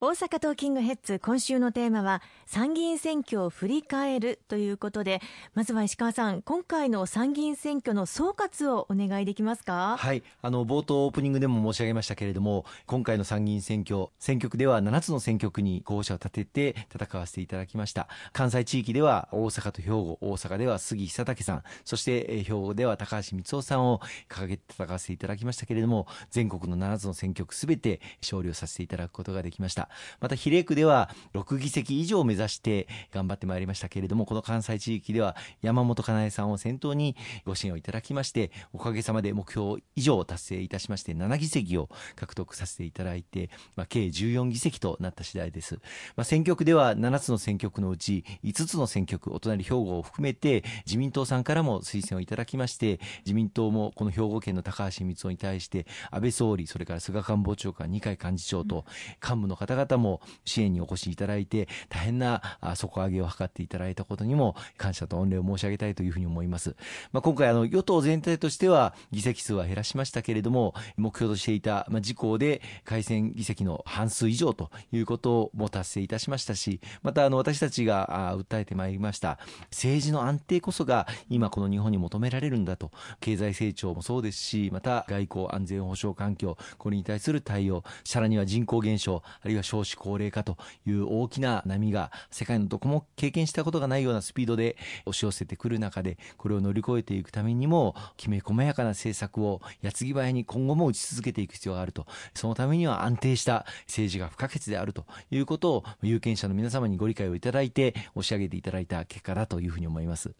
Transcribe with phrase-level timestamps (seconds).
[0.00, 5.20] 大阪トーキングヘッズ今週のテーマは参議院選挙を振り返るということで
[5.54, 9.96] まずは石川さん今回の参議院選挙の総括をお願いできますか？
[9.98, 10.22] はい。
[10.40, 18.06] あの冒頭オープニングでも申し上げましたけれども今回の参議院選挙選挙区では7つの選挙区に候補者を立てて戦わせていただきました。
[18.32, 29.87] 関西地域では大阪と兵庫大阪では杉久武さんそして兵庫では高橋光雄さんを掲げて戦わせていただきましたけれども全国の7つの選挙区すべて勝利をさせていただくことができました。
[30.20, 45.76] また比例区では6議席以上を目指して頑張ってまいりましたけれどもこの関西地域では山本かなえさんを先頭にご支援をいただきましておかげさまで目標以上を達成いたしまして7議席を獲得させていただいて、まあ、計14議席となった次第です、
[46.16, 58.84] まあ、選挙区では7つの選挙区のうち5つの選挙区お隣兵庫を含めて自民党さんからも推薦をいただきまして自民党もこの兵庫県の高橋光雄に対して安倍総理それから菅官房長官二階幹事長と
[59.22, 62.42] 幹部の方々も支援にお越しいただいて大変な
[62.74, 66.76] 底上げを図っていただいたことにも感謝と御礼を申し上げたいというふうに思います、
[67.12, 79.38] まあ、今回あの与党全体としては議席数は減らしましたけれども目標としていた、まあ、自公で改選議席の半数以上ということも達成いたしましたしまたあの私たちが訴えてまいりました
[79.70, 110.32] 政治の安定こそが今この日本に求められるんだと経済成長もそうですしまた外交安全保障環境これに対する対応さらには人口減少あるいは少子高齢化という大きな波が世界のどこも経験したことがないようなスピードで押し寄せてくる中でこれを乗り越えていくためにもきめ細やかな政策を矢継ぎ早に今後も打ち続けていく必要があるとそのためには安定した政治が不可欠であるということを有権者の皆様にご理解をいただいて押し上げていただいた結果だというふうに思います。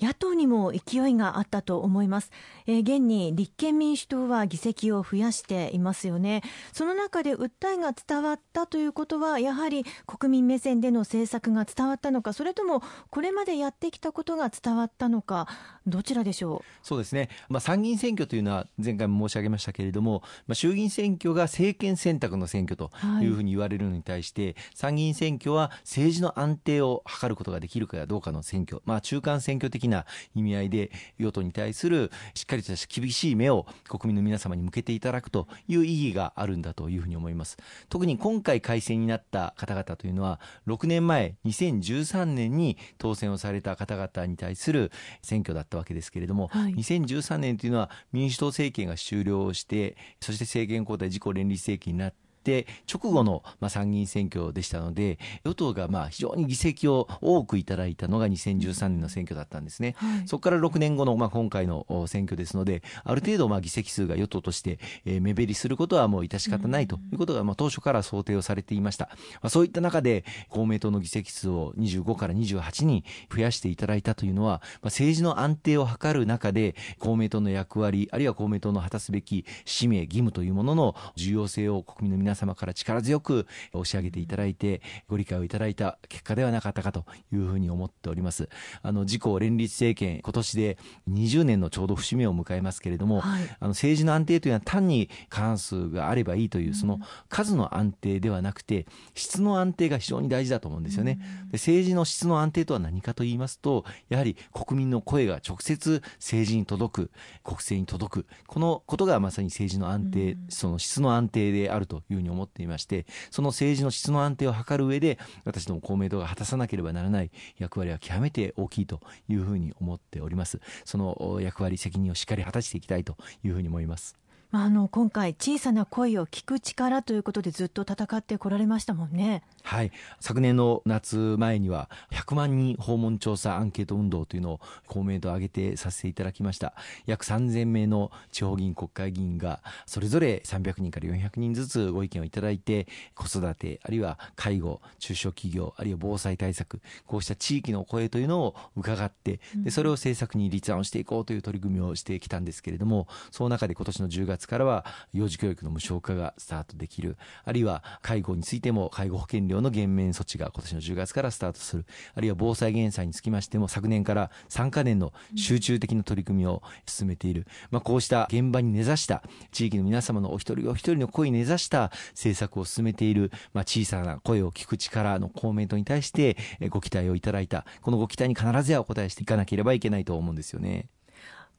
[0.00, 2.30] 野党にも勢いがあったと思います、
[2.66, 6.42] えー、現に立憲民主党は議席を増やしていますよね。
[6.72, 15.48] その中で訴えが伝わったということはやはり国民目線での政策が伝わったのかそれともこれまでやってきたことが伝わったのか
[15.86, 16.86] どちらでしょう？
[16.86, 22.90] そうですね、まあ、参議院選挙というのは前回も申し上げましたけれども、まあ、衆議院選挙が政権選択の選挙と
[23.20, 23.34] い。
[23.34, 37.56] うふうに言われるのに対して、はい、参議院選挙は政治の安定を図ることができるかどうかの選挙、まあ、中間選挙的な意味合いで与党に対するしっかりとした厳しい目を国民の皆様に向けていただくという意義があるんだというふうに思います。
[37.88, 44.90] 特に今回改選になった方々というのは6年前2013年に当選をされた方々に対する
[45.22, 88.48] 選挙だったわけですけれども、はい、2013年というのは民主党政権が終了してそして政権交代自公連立政権になってって直後の、まあ、参議院選挙でしたので与党がまあ非常に議席を多くいただいたのが2013年の選挙だったんですね、はい、そこから6年後の、まあ、今回の選挙ですのである程度まあ議席数が与党として、えー、目減りすることはもう致し方ないということが、まあ、当初から想定をされていました、まあ、そういった中で公明党の議席数を25から28に増やしていただいたというのは、まあ、政治の安定を図る中で公明党の役割あるいは公明党の果たすべき使命義務というものの重要性を国民の皆皆様から力強く押し上げていただいてご理解をいただいた結果ではなかったかというふうに思っております。
[88.82, 90.78] あの自公連立政権今年で
[91.08, 101.20] 20年のちょうど節目を迎えますけれども、はい、あの政治の安定というのは単に過半数があればいいというその数の安定ではなくて質の安定が非常に大事だと思うんですよね、
[101.52, 107.10] で政治の質の安定とは何かと言いますとやはり国民の声が直接政治に届く
[107.44, 120.60] 国政に届くこのことがまさに政治の安定、その質の安定であるというにに思っていましてその政治の質の安定を図る上で私ども公明党が果たさなければならない役割は極めて大きいというふうに思っております。
[120.84, 124.23] その役割責任をしっかり果たしていきたいというふうに思います。
[124.56, 129.42] あの今回小さな声を聞く力ということでずっと戦ってこられましたもんね。
[129.64, 129.90] はい。
[130.20, 136.74] 昨年の夏前には100万人訪問調査アンケート運動というのを公明党挙げてさせていただきました。
[137.06, 142.86] 約3000名の地方議員国会議員がそれぞれ300人から400人ずつご意見をいただいて
[143.16, 157.16] 子育てあるいは介護中小企業あるいは防災対策こうした地域の声というのを伺ってでそれを政策に立案をしていこうという取り組みをしてきたんですけれどもその中で今年の10月からは幼児教育の無償化がスタートできる。
[157.44, 161.86] あるいは介護についても介護保険料の減免措置が今年の10月からスタートする。
[162.14, 176.36] あるいは防災減災につきましても昨年から3か年の集中的な取り組みを進めている、まあ、こうした現場に根ざした地域の皆様のお一人お一人の声に根ざした政策を進めている、まあ、小さな声を聞く力の公明党に対して
[176.70, 177.64] ご期待をいただいた。
[177.82, 180.88] このご期待に必ずやお答えしていかなければいけないと思うんですよね。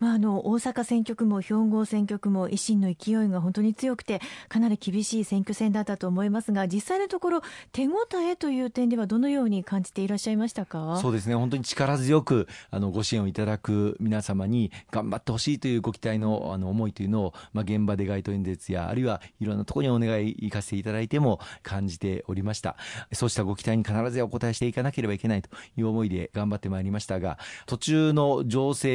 [0.00, 7.42] まあ、あの大阪選挙区も兵庫選挙区も維新の勢いが本当に強くてかなり厳しい選挙戦だったと思いますが実際のところ
[7.72, 10.98] 手応えという点ではどのように感じていらっしゃいましたか？
[11.00, 11.34] そうですね。
[11.34, 22.76] 本当に力強くあのご支援をいただく皆様に頑張ってほしいというご期待のあの思いというのを、まあ、現場で街頭演説やあるいはいろんなところにお願い行かせていただいても感じておりました。
[23.12, 28.88] そうしたご期待に必ずお答えしていかなければいけないという思いで頑張ってまいりましたが途中の情勢、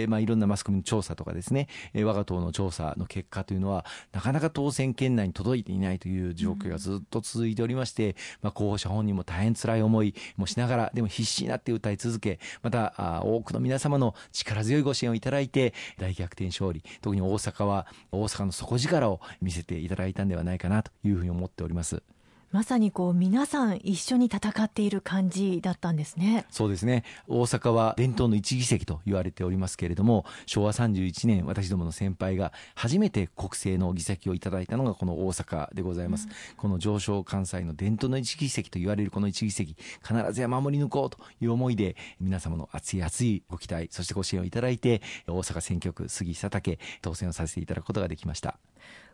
[0.00, 22.02] えーまあ、いろんなマスコミの調査とかですね、えー、我が党の調査の結果というのはなかなか当選圏内に届いていないという状況がずっと続いておりまして、まあ、候補者本人も大変辛い思いもしながらでも必死になって歌い続けまたあ多くの皆様の力強いご支援をいただいて大逆転勝利特に大阪は大阪の底力を見せていただいたんではないかなというふうに思っております。
[22.52, 26.46] まさにこう皆さん一緒に戦っている感じだったんですね。
[26.50, 27.04] そうですね。
[27.28, 48.58] 大阪は伝統の一議席と言われておりますけれども昭和31年私どもの先輩が初めて国政の議席をいただいたのがこの大阪でございます、うん、この上昇関西の伝統の一議席と言われるこの一議席必ずや守り抜こうという思いで皆様の熱い熱いご期待そしてご支援をいただいて大阪選挙区杉佐竹当選をさせていただくことができました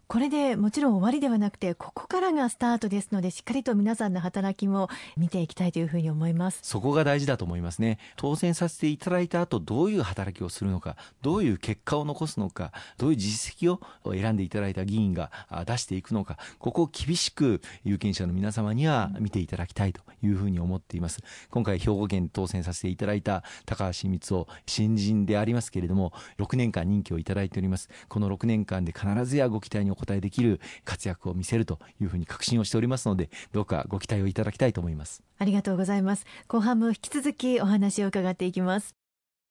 [0.08, 6.60] これでもちろん終わりではなくてここからがスタートですのでしっかりと皆さんの働きも見ていきたいというふうに思います。
[6.62, 7.98] そこが大事だと思いますね。
[8.14, 13.80] 当選させていただいた後どういう働きをするのかどういう結果を残すのかどういう実績を
[14.12, 15.32] 選んでいただいた議員が
[15.66, 21.20] 出していくのかここを厳しく有権者の皆様には見ていただきたいというふうに思っています。
[21.50, 27.88] 今回兵庫県当選させていただいた高橋光夫新人でありますけれども6年間任期をいただいております。
[28.08, 35.22] この6年間で必ずやご期待にお答えできる活躍を見せるというふうに確信をしておりますのでどうかご期待をいただきたいと思います。
[35.38, 36.24] ありがとうございます。
[36.48, 39.05] 後半も引き続きお話を伺っていきます。